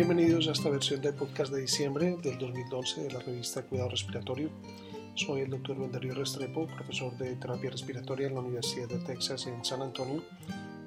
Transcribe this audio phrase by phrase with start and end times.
[0.00, 4.48] Bienvenidos a esta versión del podcast de diciembre del 2012 de la revista Cuidado Respiratorio.
[5.14, 9.62] Soy el doctor Wenderio Restrepo, profesor de terapia respiratoria en la Universidad de Texas en
[9.62, 10.24] San Antonio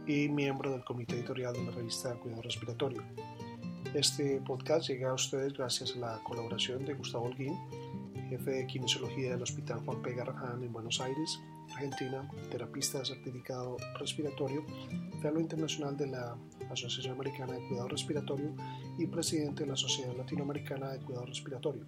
[0.07, 3.03] y miembro del comité editorial de la revista Cuidado Respiratorio.
[3.93, 7.55] Este podcast llega a ustedes gracias a la colaboración de Gustavo Holguín,
[8.29, 10.15] jefe de kinesiología del Hospital Juan P.
[10.15, 11.39] Garrahan en Buenos Aires,
[11.71, 14.65] Argentina, terapista certificado respiratorio,
[15.21, 16.35] fellow internacional de la
[16.71, 18.55] Asociación Americana de Cuidado Respiratorio
[18.97, 21.85] y presidente de la Sociedad Latinoamericana de Cuidado Respiratorio.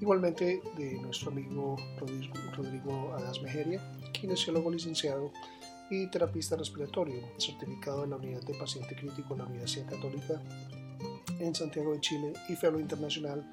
[0.00, 1.76] Igualmente de nuestro amigo
[2.56, 3.80] Rodrigo Adas Mejeria,
[4.12, 5.32] kinesiólogo licenciado
[5.90, 10.40] y terapista respiratorio, certificado en la unidad de paciente crítico en la Universidad Católica
[11.38, 13.44] en Santiago de Chile y fellow internacional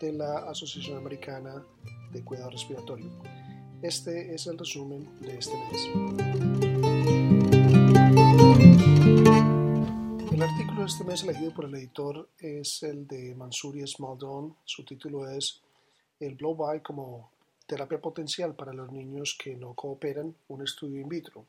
[0.00, 1.64] de la Asociación Americana
[2.12, 3.10] de Cuidado Respiratorio.
[3.82, 5.90] Este es el resumen de este mes.
[10.84, 14.54] Este mes elegido por el editor es el de Mansuri Smaldon.
[14.66, 15.62] Su título es
[16.20, 17.30] El blow-by como
[17.66, 21.46] terapia potencial para los niños que no cooperan, un estudio in vitro.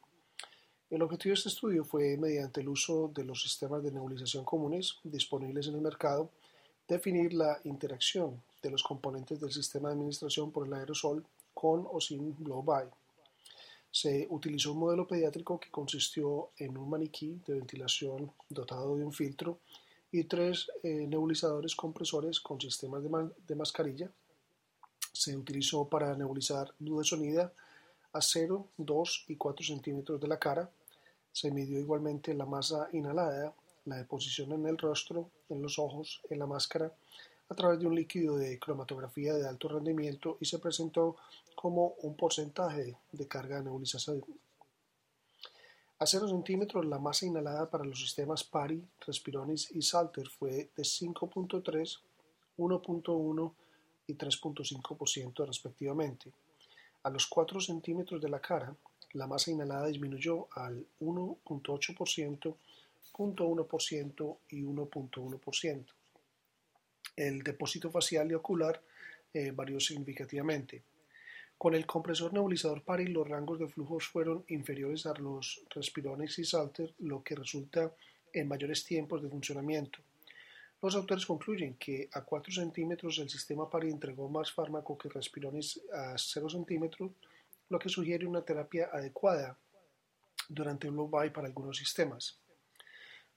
[0.89, 4.99] El objetivo de este estudio fue, mediante el uso de los sistemas de nebulización comunes
[5.03, 6.29] disponibles en el mercado,
[6.87, 11.99] definir la interacción de los componentes del sistema de administración por el aerosol con o
[11.99, 12.87] sin blow-by.
[13.95, 19.13] Se utilizó un modelo pediátrico que consistió en un maniquí de ventilación dotado de un
[19.13, 19.59] filtro
[20.11, 23.01] y tres eh, nebulizadores compresores con sistemas
[23.47, 24.11] de, mascarilla.
[25.13, 27.51] Se utilizó para nebulizar luz de sonido
[28.11, 30.69] a 0, 2 y 4 centímetros de la cara.
[31.31, 33.53] Se midió igualmente la masa inhalada,
[33.85, 36.91] la deposición en el rostro, en los ojos, en la máscara,
[37.49, 41.15] a través de un líquido de cromatografía de alto rendimiento y se presentó
[41.55, 44.19] como un porcentaje de carga nebulizada.
[45.97, 50.83] A 0 centímetros, la masa inhalada para los sistemas PARI, Respironis y Salter fue de
[50.83, 51.99] 5.3,
[52.57, 53.53] 1.1
[54.07, 56.31] y 3.5% respectivamente.
[57.03, 58.75] A los 4 centímetros de la cara,
[59.13, 62.55] la masa inhalada disminuyó al 1.8%,
[63.13, 65.85] 0.1% y 1.1%
[67.15, 68.81] el depósito facial y ocular
[69.33, 70.83] eh, varió significativamente.
[71.57, 76.43] Con el compresor nebulizador PARI los rangos de flujos fueron inferiores a los respirones y
[76.43, 77.93] Salter, lo que resulta
[78.33, 79.99] en mayores tiempos de funcionamiento.
[80.81, 85.81] Los autores concluyen que a 4 centímetros el sistema PARI entregó más fármaco que respirones
[85.93, 87.11] a 0 centímetros,
[87.69, 89.57] lo que sugiere una terapia adecuada
[90.49, 92.37] durante el blow-by para algunos sistemas.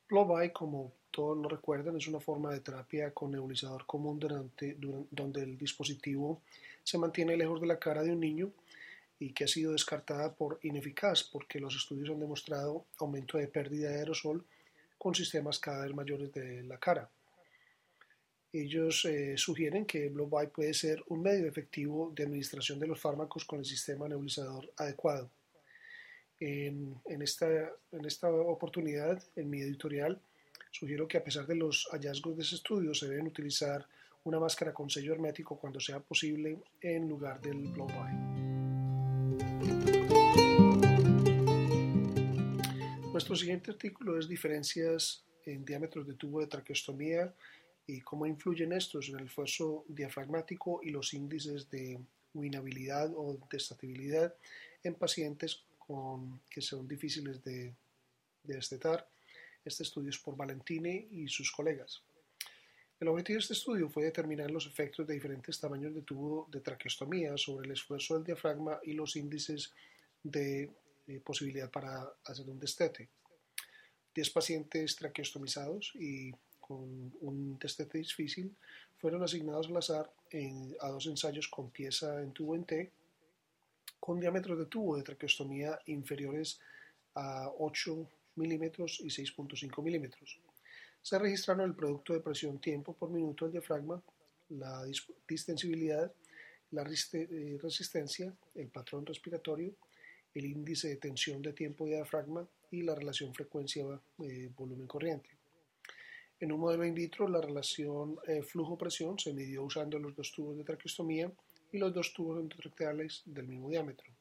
[0.09, 4.77] Blow-by, como todos lo recuerdan, es una forma de terapia con nebulizador común durante,
[5.11, 6.43] donde el dispositivo
[6.85, 8.53] se mantiene lejos de la cara de un niño
[9.19, 13.91] y que ha sido descartada por ineficaz porque los estudios han demostrado aumento de pérdida
[13.91, 14.45] de aerosol
[14.97, 17.11] con sistemas cada vez mayores de la cara.
[18.53, 23.45] Ellos eh, sugieren que Blow-by puede ser un medio efectivo de administración de los fármacos
[23.45, 25.29] con el sistema nebulizador adecuado.
[26.39, 27.49] En, esta,
[27.91, 30.21] en esta oportunidad, en mi editorial,
[30.71, 33.87] sugiero que a pesar de los hallazgos de ese estudio, se deben utilizar
[34.25, 38.13] una máscara con sello hermético cuando sea posible en lugar del blow-by.
[43.13, 47.33] Nuestro siguiente artículo es diferencias en diámetros de tubo de traqueostomía
[47.87, 51.99] y cómo influyen estos en el esfuerzo diafragmático y los índices de
[52.35, 54.35] winabilidad o destatibilidad
[54.85, 55.63] en pacientes
[56.51, 57.75] que son difíciles de,
[58.45, 59.07] destetar.
[59.69, 62.03] Este estudio es por Valentini y sus colegas.
[62.99, 66.61] El objetivo de este estudio fue determinar los efectos de diferentes tamaños de tubo de
[66.61, 69.75] traqueostomía sobre el esfuerzo del diafragma y los índices
[70.23, 70.71] de
[71.23, 73.11] posibilidad para hacer un destete.
[74.15, 78.57] Diez pacientes traqueostomizados y con un destete difícil
[78.97, 80.11] fueron asignados al azar
[80.81, 82.91] a dos ensayos con pieza en tubo en T
[84.01, 86.59] con diámetros de tubo de traqueostomía inferiores
[87.15, 90.41] a 8 milímetros y 6.5 milímetros.
[91.03, 94.03] Se registraron el producto de presión tiempo por minuto del diafragma,
[94.51, 94.85] la
[95.29, 96.13] distensibilidad,
[96.71, 99.75] la eh, resistencia, el patrón respiratorio,
[100.35, 105.31] el índice de tensión de tiempo de diafragma y la relación frecuencia-volumen eh, corriente.
[106.41, 110.57] En un modelo in vitro, la relación eh, flujo-presión se midió usando los dos tubos
[110.57, 111.33] de traqueostomía
[111.73, 114.13] y los dos tubos endotraqueales del mismo diámetro.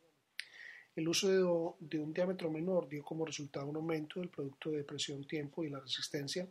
[0.98, 5.64] El uso de, un diámetro menor dio como resultado un aumento del producto de presión-tiempo
[5.64, 6.48] y la resistencia.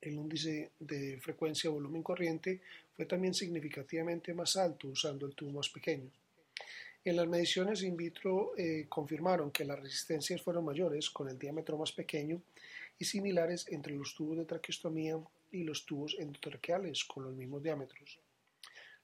[0.00, 2.60] El índice de frecuencia-volumen corriente
[2.94, 6.08] fue también significativamente más alto usando el tubo más pequeño.
[7.04, 11.76] En las mediciones in vitro eh, confirmaron que las resistencias fueron mayores con el diámetro
[11.76, 12.40] más pequeño
[12.96, 15.18] y similares entre los tubos de traqueostomía
[15.50, 18.20] y los tubos endotraqueales con los mismos diámetros.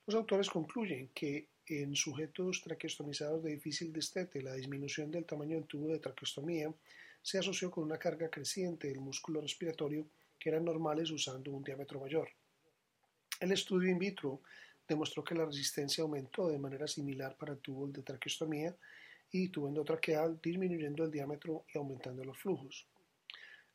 [0.06, 5.66] Los autores concluyen que en sujetos traqueostomizados de difícil destete la disminución del tamaño del
[5.66, 6.72] tubo de traqueostomía
[7.22, 10.06] se asoció con una carga creciente del músculo respiratorio
[10.38, 12.28] que eran normales usando un diámetro mayor.
[13.38, 14.40] El estudio in vitro
[14.88, 18.74] demostró que la resistencia aumentó de manera similar para tubos de traqueostomía
[19.30, 22.84] y tubo endotraqueal, disminuyendo el diámetro y aumentando los flujos.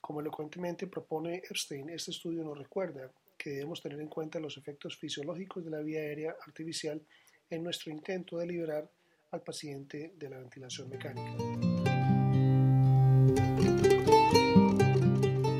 [0.01, 4.97] Como elocuentemente propone Epstein, este estudio nos recuerda que debemos tener en cuenta los efectos
[4.97, 7.01] fisiológicos de la vía aérea artificial
[7.49, 8.89] en nuestro intento de liberar
[9.31, 11.31] al paciente de la ventilación mecánica.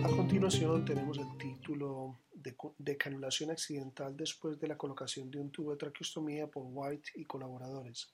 [0.04, 2.18] A continuación tenemos el título
[2.78, 7.26] de, canulación accidental después de la colocación de un tubo de traqueostomía por White y
[7.26, 8.08] colaboradores.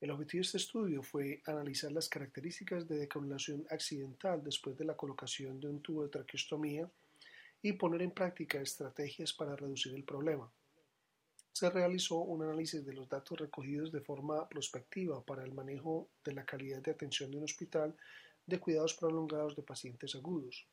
[0.00, 4.96] El objetivo de este estudio fue analizar las características de decanulación accidental después de la
[4.96, 6.90] colocación de un tubo de traqueostomía
[7.62, 10.50] y poner en práctica estrategias para reducir el problema.
[11.52, 16.32] Se realizó un análisis de los datos recogidos de forma prospectiva para el manejo de
[16.32, 17.96] la calidad de atención de un hospital
[18.46, 20.66] de cuidados prolongados de pacientes agudos.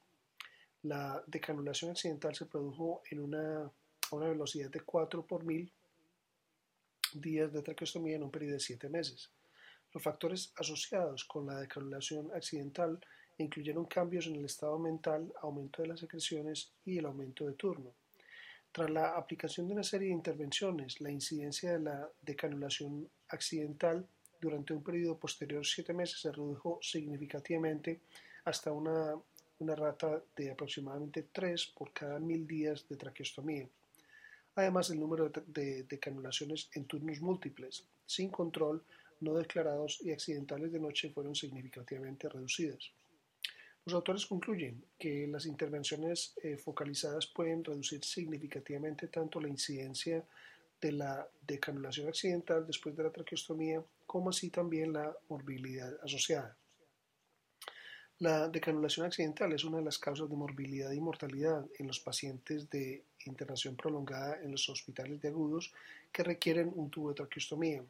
[0.84, 5.72] La decanulación accidental se produjo en una, a una velocidad de 4 por mil
[7.14, 9.32] días de traqueostomía en un periodo de 7 meses.
[9.94, 13.00] Los factores asociados con la decanulación accidental
[13.38, 17.94] incluyeron cambios en el estado mental, aumento de las secreciones y el aumento de turno.
[18.78, 24.06] Tras la aplicación de una serie de intervenciones, la incidencia de la decanulación accidental
[24.40, 28.02] durante un periodo posterior 7 meses se redujo significativamente
[28.46, 29.16] hasta una
[29.58, 33.68] una rata de aproximadamente 3 por cada mil días de traqueostomía.
[34.54, 38.84] Además, el número de, de canulaciones en turnos múltiples, sin control,
[39.22, 42.92] no declarados y accidentales de noche fueron significativamente reducidas.
[43.88, 50.26] Los autores concluyen que las intervenciones eh, focalizadas pueden reducir significativamente tanto la incidencia
[50.82, 56.58] de la decanulación accidental después de la traqueostomía como así también la morbilidad asociada.
[58.20, 62.70] La decanulación accidental es una de las causas de morbilidad y mortalidad en los pacientes
[62.70, 65.72] de internación prolongada en los hospitales de agudos
[66.12, 67.86] que requieren un tubo de traqueostomía.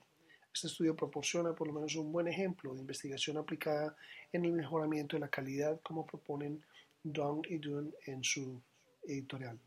[0.54, 3.96] Este estudio proporciona por lo menos un buen ejemplo de investigación aplicada
[4.32, 6.64] en el mejoramiento de la calidad, como proponen
[7.04, 8.62] Dong y Dun en su
[9.04, 9.60] editorial.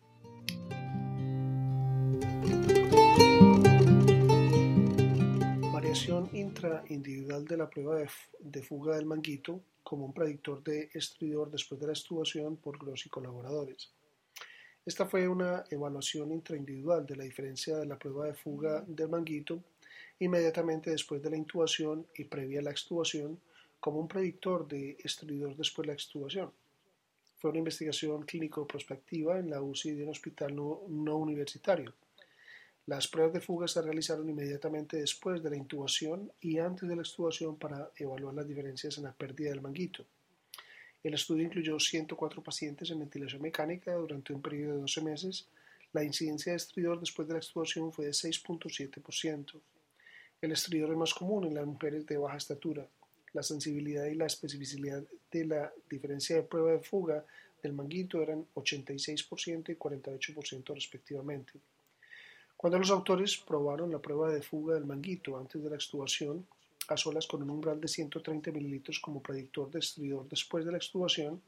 [5.72, 7.98] Variación intraindividual de la prueba
[8.40, 13.06] de fuga del manguito como un predictor de estridor después de la extubación por Gross
[13.06, 13.90] y colaboradores.
[14.84, 19.62] Esta fue una evaluación intraindividual de la diferencia de la prueba de fuga del manguito
[20.20, 23.40] inmediatamente después de la intubación y previa a la extubación
[23.80, 26.52] como un predictor de estridor después de la extubación.
[27.38, 31.94] Fue una investigación clínico prospectiva en la UCI de un hospital no universitario.
[32.86, 37.02] Las pruebas de fuga se realizaron inmediatamente después de la intubación y antes de la
[37.02, 40.04] extubación para evaluar las diferencias en la pérdida del manguito.
[41.02, 45.46] El estudio incluyó 104 pacientes en ventilación mecánica durante un periodo de 12 meses.
[45.92, 49.60] La incidencia de estridor después de la extubación fue de 6.7%.
[50.42, 52.86] El estridor es más común en las mujeres de baja estatura.
[53.34, 57.26] La sensibilidad y la especificidad de la diferencia de prueba de fuga
[57.62, 61.52] del manguito eran 86% y 48% respectivamente.
[62.56, 66.46] Cuando los autores probaron la prueba de fuga del manguito antes de la extubación,
[66.88, 70.78] a solas con un umbral de 130 mililitros como predictor de estridor después de la
[70.78, 71.42] extubación,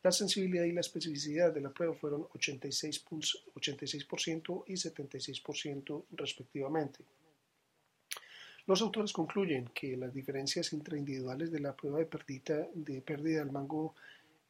[0.00, 4.06] la sensibilidad y la especificidad de la prueba fueron 86%, 86
[4.68, 7.00] y 76% respectivamente.
[8.68, 13.50] Los autores concluyen que las diferencias intraindividuales de la prueba de pérdida, de pérdida del
[13.50, 13.94] mango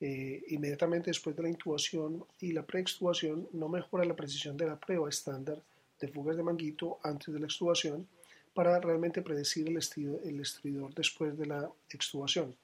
[0.01, 4.75] eh, inmediatamente después de la intubación y la preextubación no mejora la precisión de la
[4.75, 5.63] prueba estándar
[6.01, 8.09] de fugas de manguito antes de la extubación
[8.55, 12.57] para realmente predecir el, estridor, después de la extubación.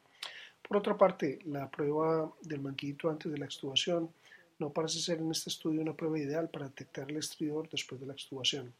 [0.60, 4.10] Por otra parte, la prueba del manguito antes de la extubación
[4.58, 8.08] no parece ser en este estudio una prueba ideal para detectar el estridor después de
[8.08, 8.74] la extubación.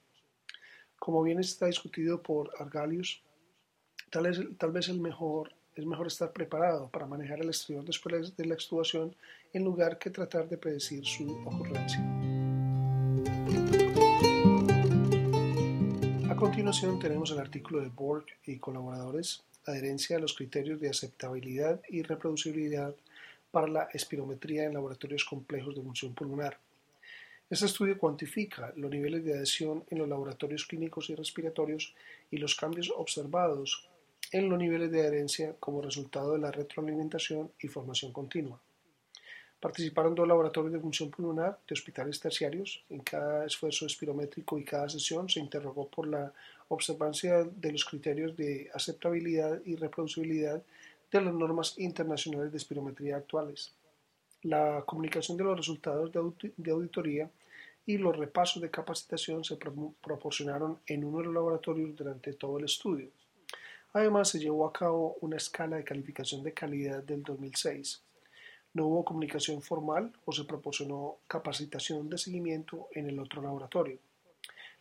[1.04, 3.20] Como bien está discutido por Argalius,
[4.08, 8.46] tal, tal vez el mejor, es mejor estar preparado para manejar el estridor después de
[8.46, 9.14] la extubación
[9.52, 12.00] en lugar que tratar de predecir su ocurrencia.
[16.30, 21.82] A continuación tenemos el artículo de Borg y colaboradores, adherencia a los criterios de aceptabilidad
[21.86, 22.94] y reproducibilidad
[23.50, 26.58] para la espirometría en laboratorios complejos de función pulmonar.
[27.54, 31.94] Este estudio cuantifica los niveles de adhesión en los laboratorios clínicos y respiratorios
[32.28, 33.88] y los cambios observados
[34.32, 38.60] en los niveles de adherencia como resultado de la retroalimentación y formación continua.
[39.60, 42.82] Participaron dos laboratorios de función pulmonar de hospitales terciarios.
[42.90, 46.32] En cada esfuerzo espirométrico y cada sesión se interrogó por la
[46.66, 50.60] observancia de los criterios de aceptabilidad y reproducibilidad
[51.12, 53.72] de las normas internacionales de espirometría actuales.
[54.42, 56.10] La comunicación de los resultados
[56.56, 57.30] de auditoría
[57.86, 62.64] y los repasos de capacitación se proporcionaron en uno de los laboratorios durante todo el
[62.64, 63.10] estudio.
[63.92, 68.02] Además, se llevó a cabo una escala de calificación de calidad del 2006.
[68.72, 73.98] No hubo comunicación formal o se proporcionó capacitación de seguimiento en el otro laboratorio.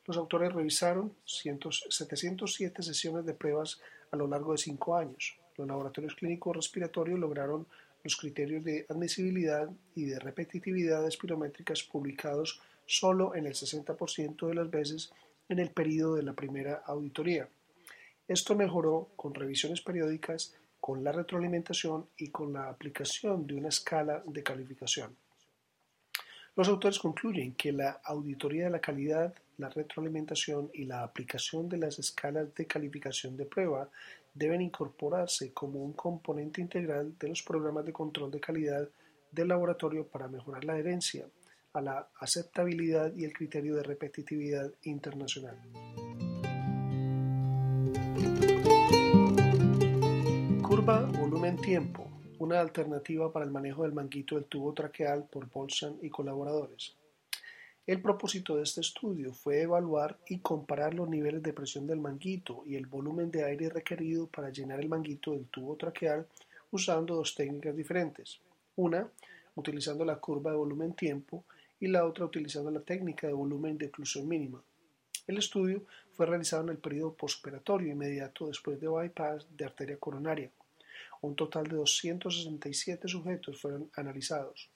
[0.05, 3.79] Los autores revisaron 707 sesiones de pruebas
[4.11, 5.37] a lo largo de cinco años.
[5.57, 7.67] Los laboratorios clínicos respiratorios lograron
[8.03, 14.69] los criterios de admisibilidad y de repetitividad espirométricas publicados solo en el 60% de las
[14.69, 15.11] veces
[15.49, 17.47] en el periodo de la primera auditoría.
[18.27, 24.23] Esto mejoró con revisiones periódicas, con la retroalimentación y con la aplicación de una escala
[24.25, 25.15] de calificación.
[26.55, 31.77] Los autores concluyen que la auditoría de la calidad, la retroalimentación y la aplicación de
[31.77, 33.89] las escalas de calificación de prueba
[34.33, 38.87] deben incorporarse como un componente integral de los programas de control de calidad
[39.31, 41.25] del laboratorio para mejorar la adherencia
[41.73, 45.57] a la aceptabilidad y el criterio de repetitividad internacional.
[50.61, 52.07] Curva volumen-tiempo,
[52.39, 56.95] una alternativa para el manejo del manguito del tubo traqueal por Bolsan y colaboradores.
[57.85, 62.63] El propósito de este estudio fue evaluar y comparar los niveles de presión del manguito
[62.65, 66.27] y el volumen de aire requerido para llenar el manguito del tubo traqueal
[66.71, 68.39] usando dos técnicas diferentes.
[68.75, 69.09] Una,
[69.55, 71.43] utilizando la curva de volumen-tiempo
[71.83, 74.63] y la otra utilizando la técnica de volumen de oclusión mínima.
[75.27, 80.49] El estudio fue realizado en el periodo postoperatorio inmediato después de bypass de arteria coronaria.
[81.19, 84.69] Un total de 267 sujetos fueron analizados.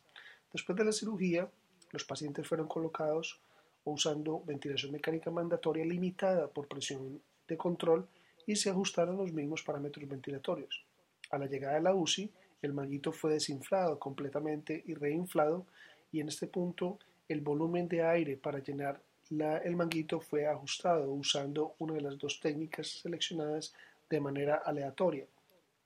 [0.51, 1.49] Después de la cirugía,
[1.93, 3.39] los pacientes fueron colocados
[3.85, 8.05] usando ventilación mecánica mandatoria limitada por presión de control
[8.45, 10.83] y se ajustaron los mismos parámetros ventilatorios.
[11.31, 12.29] A la llegada de la UCI,
[12.61, 15.65] el manguito fue desinflado completamente y reinflado
[16.11, 21.75] y en este punto el volumen de aire para llenar el manguito fue ajustado usando
[21.79, 23.73] una de las dos técnicas seleccionadas
[24.09, 25.25] de manera aleatoria,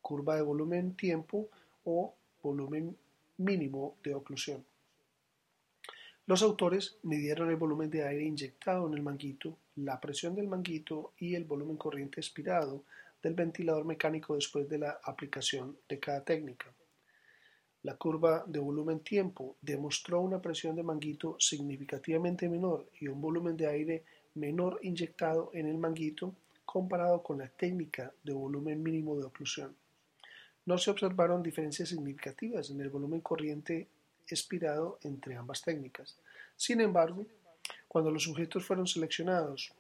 [0.02, 1.50] curva de volumen tiempo
[1.84, 2.14] o
[2.44, 2.96] volumen
[3.38, 4.64] mínimo de oclusión.
[6.28, 11.14] Los autores midieron el volumen de aire inyectado en el manguito, la presión del manguito
[11.18, 12.84] y el volumen corriente expirado
[13.24, 16.68] del ventilador mecánico después de la aplicación de cada técnica.
[17.84, 23.68] La curva de volumen-tiempo demostró una presión de manguito significativamente menor y un volumen de
[23.68, 24.04] aire
[24.36, 29.76] menor inyectado en el manguito comparado con la técnica de volumen mínimo de oclusión.
[30.66, 33.88] No se observaron diferencias significativas en el volumen corriente
[34.28, 36.18] expirado entre ambas técnicas.
[36.56, 37.26] Sin embargo,
[37.88, 39.74] cuando los sujetos fueron seleccionados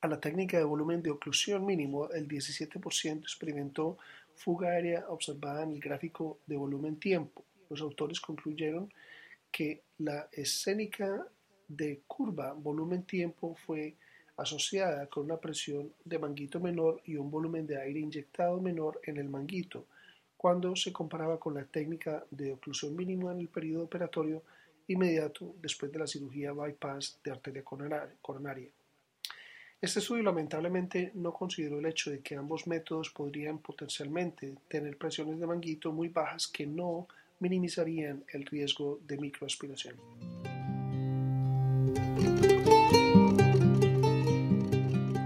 [0.00, 3.98] a la técnica de volumen de oclusión mínimo, el 17% experimentó
[4.36, 7.44] fuga aérea observada en el gráfico de volumen-tiempo.
[7.70, 8.92] Los autores concluyeron
[9.50, 11.26] que la escénica
[11.68, 13.96] de curva volumen-tiempo fue
[14.36, 19.16] asociada con una presión de manguito menor y un volumen de aire inyectado menor en
[19.16, 19.86] el manguito,
[20.36, 24.42] cuando se comparaba con la técnica de oclusión mínima en el periodo operatorio
[24.88, 28.70] inmediato después de la cirugía bypass de arteria coronaria.
[29.84, 35.38] Este estudio lamentablemente no consideró el hecho de que ambos métodos podrían potencialmente tener presiones
[35.38, 37.06] de manguito muy bajas que no
[37.40, 39.96] minimizarían el riesgo de microaspiración.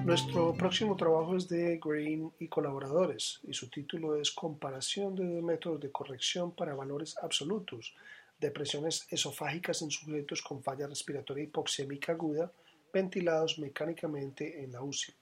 [0.04, 5.44] Nuestro próximo trabajo es de Green y colaboradores y su título es Comparación de dos
[5.44, 7.94] métodos de corrección para valores absolutos
[8.40, 12.50] de presiones esofágicas en sujetos con falla respiratoria hipoxémica aguda
[12.98, 15.12] ventilados mecánicamente en la UCI.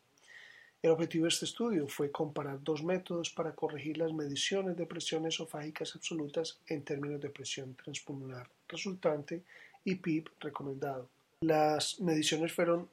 [0.82, 5.34] El objetivo de este estudio fue comparar dos métodos para corregir las mediciones de presiones
[5.34, 9.42] esofágicas absolutas en términos de presión transpulmonar resultante
[9.84, 11.08] y PIB recomendado.
[11.40, 12.88] Las mediciones fueron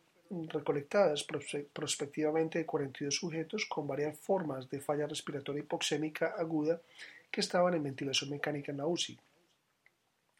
[0.57, 1.25] recolectadas
[1.71, 6.81] prospectivamente de 42 sujetos con varias formas de falla respiratoria hipoxémica aguda
[7.31, 9.17] que estaban en ventilación mecánica en la UCI.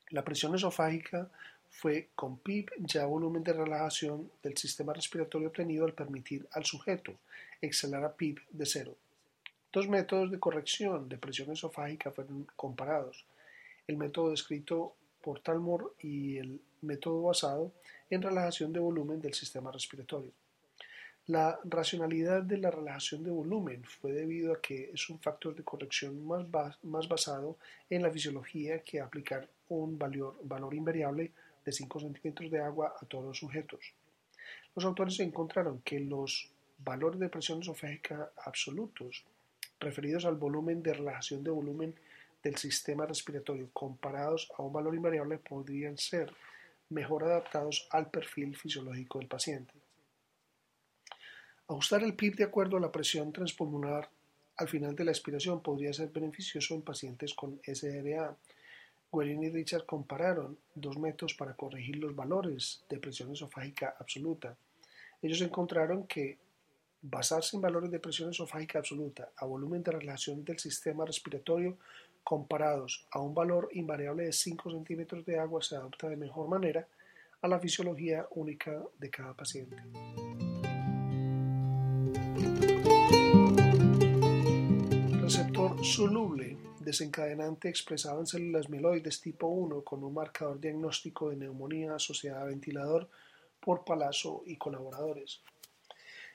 [0.10, 1.30] La presión esofágica
[1.74, 7.16] fue con PIB ya volumen de relajación del sistema respiratorio obtenido al permitir al sujeto
[7.62, 8.96] exhalar a PIB de cero.
[9.72, 13.26] Dos métodos de corrección de presión esofágica fueron comparados.
[13.88, 17.72] El método descrito por Talmor y el método basado
[18.10, 20.32] en relajación de volumen del sistema respiratorio.
[21.26, 25.64] La racionalidad de la relajación de volumen fue debido a que es un factor de
[25.64, 26.46] corrección más,
[26.84, 27.58] más basado
[27.90, 31.32] en la fisiología que aplicar un valor, valor invariable
[31.64, 33.94] de 5 centímetros de agua a todos los sujetos.
[34.76, 39.24] Los autores encontraron que los valores de presión esofágica absolutos
[39.80, 41.96] referidos al volumen de relajación de volumen
[42.42, 46.34] del sistema respiratorio comparados a un valor invariable podrían ser
[46.90, 49.74] mejor adaptados al perfil fisiológico del paciente.
[51.68, 54.10] Ajustar el PIB de acuerdo a la presión transpulmonar
[54.58, 58.36] al final de la expiración podría ser beneficioso en pacientes con SRA.
[59.14, 64.58] Guerin y Richard compararon dos métodos para corregir los valores de presión esofágica absoluta.
[65.22, 66.38] Ellos encontraron que
[67.02, 71.78] basarse en valores de presión esofágica absoluta a volumen de relajación del sistema respiratorio
[72.24, 76.88] comparados a un valor invariable de 5 centímetros de agua se adapta de mejor manera
[77.42, 79.76] a la fisiología única de cada paciente.
[85.22, 91.96] Receptor soluble desencadenante expresado en células mieloides tipo 1 con un marcador diagnóstico de neumonía
[91.96, 93.10] asociada a ventilador
[93.60, 95.42] por Palazzo y colaboradores.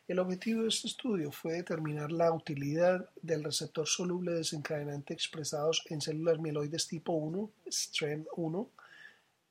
[0.08, 6.00] El objetivo de este estudio fue determinar la utilidad del receptor soluble desencadenante expresados en
[6.00, 8.68] células mieloides tipo 1, STREM1,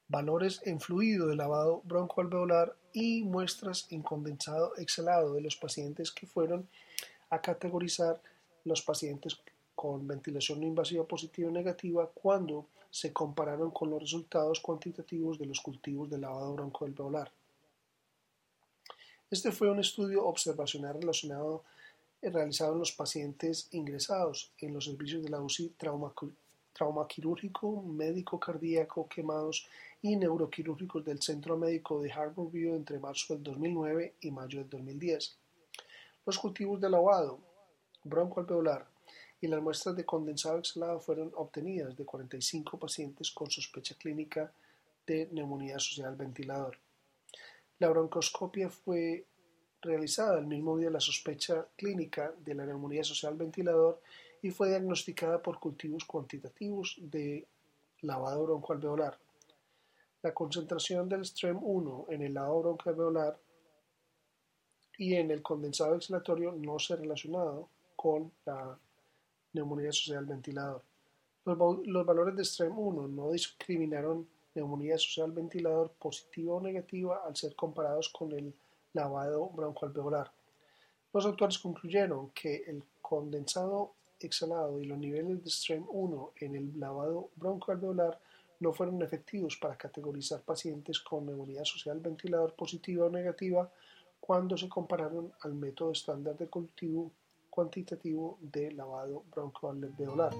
[0.07, 6.25] valores en fluido de lavado broncoalveolar y muestras en condensado exhalado de los pacientes que
[6.25, 6.67] fueron
[7.29, 8.21] a categorizar
[8.63, 9.39] los pacientes
[9.77, 15.45] con ventilación no invasiva positiva o negativa cuando se compararon con los resultados cuantitativos de
[15.45, 17.31] los cultivos de lavado broncoalveolar.
[19.29, 21.63] Este fue un estudio observacional relacionado
[22.23, 26.11] eh, realizado en los pacientes ingresados en los servicios de la UCI trauma,
[26.73, 29.67] trauma quirúrgico, médico cardíaco, quemados
[30.01, 35.37] y neuroquirúrgicos del Centro Médico de Harborview entre marzo del 2009 y mayo del 2010.
[36.25, 37.37] Los cultivos de lavado
[38.03, 38.96] broncoalveolar
[39.39, 44.51] y las muestras de condensado exhalado fueron obtenidas de 45 pacientes con sospecha clínica
[45.05, 46.77] de neumonía asociada al ventilador.
[47.79, 49.25] La broncoscopia fue
[49.81, 54.01] realizada el mismo día de la sospecha clínica de la neumonía social ventilador
[54.41, 57.47] y fue diagnosticada por cultivos cuantitativos de
[58.01, 59.17] lavado broncoalveolar.
[60.23, 63.39] La concentración del STREM 1 en el lavado broncoalveolar
[64.97, 68.77] y en el condensado exhalatorio no se relacionado con la
[69.53, 70.83] neumonía social ventilador.
[71.45, 71.57] Los,
[71.87, 77.55] los valores de STREM 1 no discriminaron neumonía social ventilador positiva o negativa al ser
[77.55, 78.53] comparados con el
[78.93, 80.31] lavado broncoalveolar.
[81.13, 86.79] Los autores concluyeron que el condensado exhalado y los niveles de STREM 1 en el
[86.79, 88.19] lavado broncoalveolar
[88.59, 93.71] no fueron efectivos para categorizar pacientes con neumonía social ventilador positiva o negativa
[94.19, 97.11] cuando se compararon al método estándar de cultivo
[97.57, 100.31] cuantitativo de lavado broncoalveolar.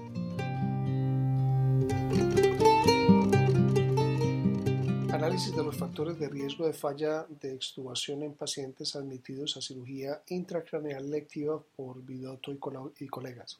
[5.12, 10.22] Análisis de los factores de riesgo de falla de extubación en pacientes admitidos a cirugía
[10.28, 12.52] intracraneal lectiva por Vidotto
[13.00, 13.58] y colegas.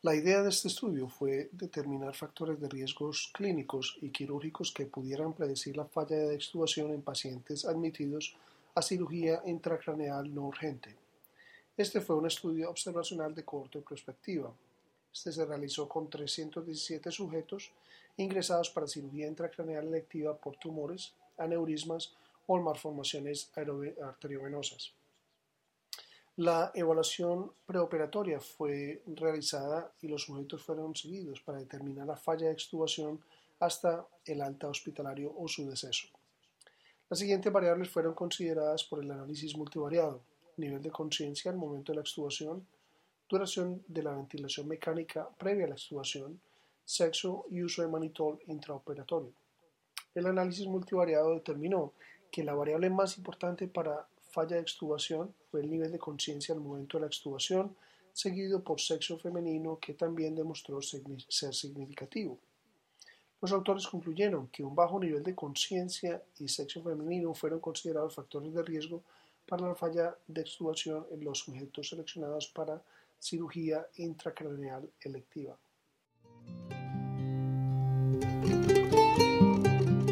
[0.00, 5.34] La idea de este estudio fue determinar factores de riesgos clínicos y quirúrgicos que pudieran
[5.34, 8.34] predecir la falla de extubación en pacientes admitidos
[8.74, 10.96] a cirugía intracraneal no urgente.
[11.80, 14.52] Este fue un estudio observacional de corto perspectiva.
[15.14, 17.72] Este se realizó con 317 sujetos
[18.18, 22.12] ingresados para cirugía intracraneal electiva por tumores, aneurismas
[22.46, 24.92] o malformaciones arteriovenosas.
[26.36, 32.52] La evaluación preoperatoria fue realizada y los sujetos fueron seguidos para determinar la falla de
[32.52, 33.24] extubación
[33.58, 36.08] hasta el alta hospitalario o su deceso.
[37.08, 40.20] Las siguientes variables fueron consideradas por el análisis multivariado:
[40.60, 42.66] nivel de conciencia al momento de la extubación,
[43.28, 46.40] duración de la ventilación mecánica previa a la extubación,
[46.84, 49.32] sexo y uso de manitol intraoperatorio.
[50.14, 51.92] El análisis multivariado determinó
[52.30, 56.60] que la variable más importante para falla de extubación fue el nivel de conciencia al
[56.60, 57.76] momento de la extubación,
[58.12, 62.38] seguido por sexo femenino que también demostró ser significativo.
[63.40, 68.52] Los autores concluyeron que un bajo nivel de conciencia y sexo femenino fueron considerados factores
[68.52, 69.02] de riesgo
[69.50, 72.80] para la falla de extubación en los sujetos seleccionados para
[73.18, 75.58] cirugía intracraneal electiva.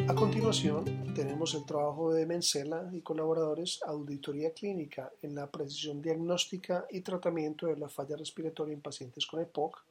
[0.08, 6.86] A continuación, tenemos el trabajo de Mencela y colaboradores Auditoría Clínica en la precisión diagnóstica
[6.90, 9.84] y tratamiento de la falla respiratoria en pacientes con EPOC.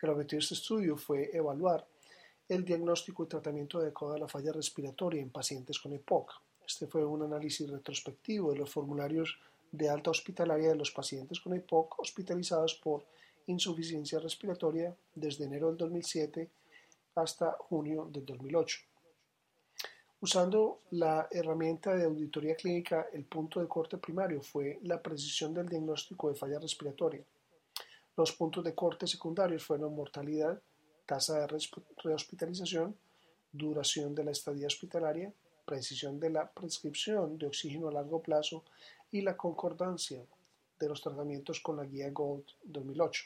[0.00, 1.84] El objetivo de este estudio fue evaluar
[2.48, 6.45] el diagnóstico y tratamiento adecuado de la falla respiratoria en pacientes con EPOC.
[6.66, 9.38] Este fue un análisis retrospectivo de los formularios
[9.70, 13.04] de alta hospitalaria de los pacientes con EPOC hospitalizados por
[13.46, 16.50] insuficiencia respiratoria desde enero del 2007
[17.14, 18.78] hasta junio del 2008.
[20.20, 25.68] Usando la herramienta de auditoría clínica, el punto de corte primario fue la precisión del
[25.68, 27.22] diagnóstico de falla respiratoria.
[28.16, 30.60] Los puntos de corte secundarios fueron mortalidad,
[31.04, 31.58] tasa de
[32.02, 32.96] rehospitalización,
[33.52, 35.32] duración de la estadía hospitalaria,
[35.66, 38.64] precisión de la prescripción de oxígeno a largo plazo
[39.12, 40.24] y la concordancia
[40.78, 43.24] de los tratamientos con la guía GOLD 2008.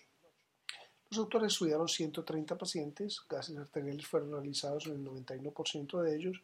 [1.11, 6.43] Los autores estudiaron 130 pacientes, gases arteriales fueron analizados en el 91% de ellos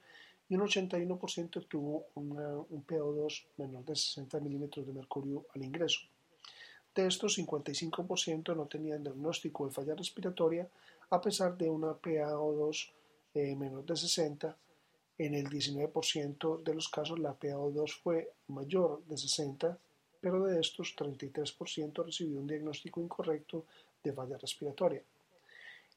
[0.48, 6.00] y un 81% tuvo un PO2 menor de 60 milímetros de mercurio al ingreso.
[6.94, 10.68] De estos, 55% no tenían diagnóstico de falla respiratoria
[11.10, 12.90] a pesar de una PaO2
[13.34, 14.56] eh, menor de 60.
[15.18, 19.78] En el 19% de los casos la PaO2 fue mayor de 60,
[20.20, 23.64] pero de estos 33% recibió un diagnóstico incorrecto
[24.02, 25.02] de falla respiratoria.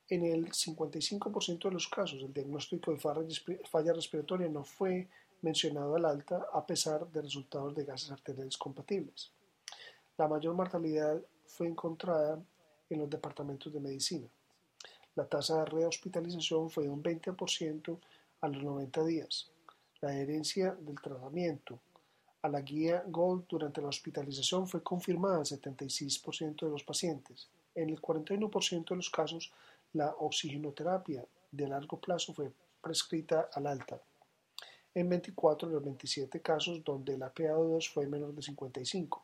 [0.09, 5.07] En el 55% de los casos, el diagnóstico de falla respiratoria no fue
[5.41, 9.31] mencionado al alta a pesar de resultados de gases arteriales compatibles.
[10.17, 12.41] La mayor mortalidad fue encontrada
[12.89, 14.27] en los departamentos de medicina.
[15.15, 17.97] La tasa de rehospitalización fue de un 20%
[18.41, 19.49] a los 90 días.
[20.01, 21.79] La adherencia del tratamiento
[22.41, 27.49] a la guía GOLD durante la hospitalización fue confirmada en 76% de los pacientes.
[27.75, 29.51] En el 41% de los casos,
[29.93, 33.99] la oxigenoterapia de largo plazo fue prescrita al alta.
[34.93, 39.23] En 24 de los 27 casos donde la PaO2 fue menor de 55.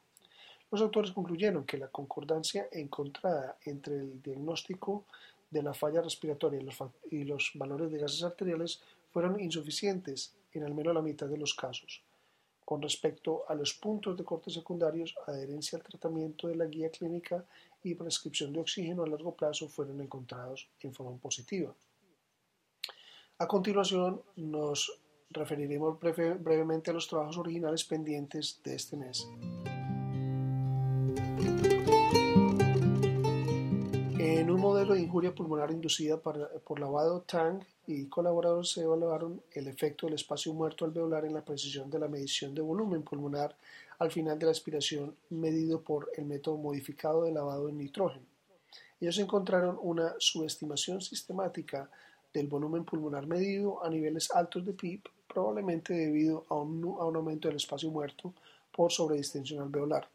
[0.71, 5.06] Los autores concluyeron que la concordancia encontrada entre el diagnóstico
[5.49, 6.60] de la falla respiratoria
[7.12, 8.82] y los, valores de gases arteriales
[9.15, 12.04] fueron insuficientes en al menos la mitad de los casos.
[12.65, 17.45] Con respecto a los puntos de corte secundarios, adherencia al tratamiento de la guía clínica
[17.82, 21.73] y prescripción de oxígeno a largo plazo fueron encontrados en forma positiva.
[23.38, 24.91] A continuación, nos
[25.30, 29.25] referiremos brevemente a los trabajos originales pendientes de este mes.
[34.86, 40.13] Modelo de injuria pulmonar inducida por lavado Tang y colaboradores se evaluaron el efecto del
[40.13, 43.56] espacio muerto alveolar en la precisión de la medición de volumen pulmonar
[43.98, 48.28] al final de la aspiración medido por el método modificado de lavado en nitrógeno.
[49.02, 51.89] Ellos encontraron una subestimación sistemática
[52.32, 57.15] del volumen pulmonar medido a niveles altos de PIB, probablemente debido a un, a un
[57.15, 58.36] aumento del espacio muerto
[58.71, 60.08] por sobredistensión alveolar.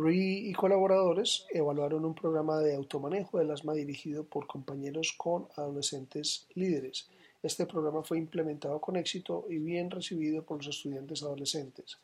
[0.00, 6.46] Ree y colaboradores evaluaron un programa de automanejo del asma dirigido por compañeros con adolescentes
[6.54, 7.08] líderes.
[7.42, 11.98] Este programa fue implementado con éxito y bien recibido por los estudiantes adolescentes.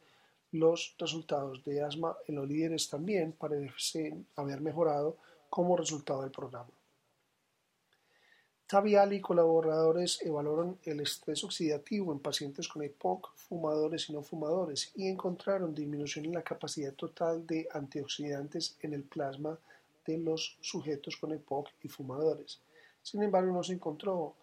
[0.50, 5.16] Los resultados de asma en los líderes también parecen haber mejorado
[5.48, 6.70] como resultado del programa.
[8.75, 14.91] Tavial y colaboradores evaluaron el estrés oxidativo en pacientes con EPOC, fumadores y no fumadores,
[14.97, 19.57] y encontraron disminución en la capacidad total de antioxidantes en el plasma
[20.05, 22.59] de los sujetos con EPOC y fumadores.
[23.01, 24.35] Sin embargo, no se encontró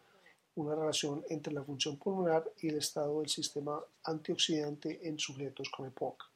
[0.56, 5.88] una relación entre la función pulmonar y el estado del sistema antioxidante en sujetos con
[5.88, 6.31] EPOC.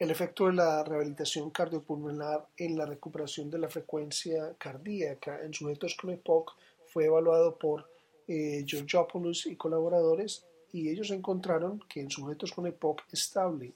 [0.00, 5.94] El efecto de la rehabilitación cardiopulmonar en la recuperación de la frecuencia cardíaca en sujetos
[5.94, 7.86] con EPOC fue evaluado por
[8.26, 13.74] eh, y colaboradores y ellos encontraron que en sujetos con EPOC estable,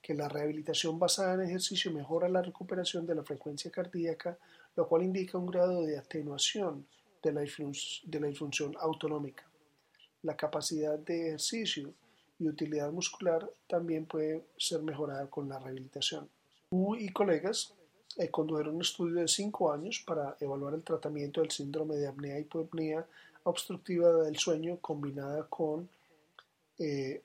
[0.00, 4.38] que la rehabilitación basada en ejercicio mejora la recuperación de la frecuencia cardíaca,
[4.76, 6.86] lo cual indica un grado de atenuación
[7.22, 9.44] de la, de la disfunción autonómica.
[10.22, 11.92] La capacidad de ejercicio
[12.38, 16.28] y utilidad muscular también puede ser mejorada con la rehabilitación.
[16.70, 17.72] U y colegas
[18.16, 22.38] eh, condujeron un estudio de cinco años para evaluar el tratamiento del síndrome de apnea
[22.38, 23.06] hipopnea
[23.44, 25.88] obstructiva del sueño combinada con
[26.78, 27.22] eh,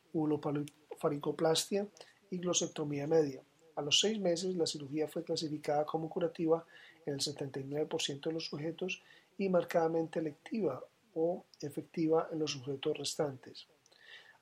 [2.30, 3.42] y glosectomía media.
[3.76, 6.64] A los seis meses, la cirugía fue clasificada como curativa
[7.06, 9.02] en el 79% de los sujetos
[9.38, 10.84] y marcadamente electiva
[11.16, 13.68] o efectiva en los sujetos restantes.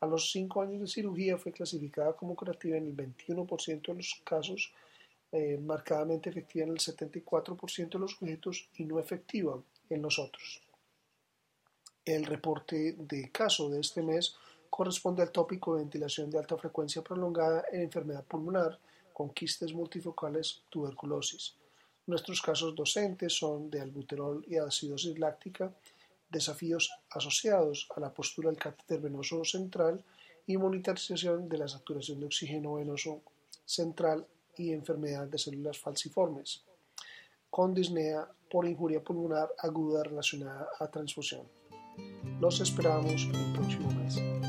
[0.02, 4.22] A los cinco años de cirugía fue clasificada como curativa en el 21% de los
[4.24, 4.72] casos,
[5.32, 10.62] eh, marcadamente efectiva en el 74% de los sujetos y no efectiva en los otros.
[12.06, 14.36] El reporte de caso de este mes
[14.70, 18.80] corresponde al tópico de ventilación de alta frecuencia prolongada en enfermedad pulmonar
[19.14, 21.56] con quistes multifocales tuberculosis.
[22.08, 25.72] Nuestros casos docentes son de albuterol y acidosis láctica,
[26.30, 30.04] desafíos asociados a la postura del catéter venoso central
[30.46, 33.22] y monitorización de la saturación de oxígeno venoso
[33.66, 34.26] central
[34.58, 36.64] y enfermedad de células falciformes,
[37.50, 41.48] con disnea por injuria pulmonar aguda relacionada a transfusión.
[42.40, 44.49] Los esperamos el próximo mes.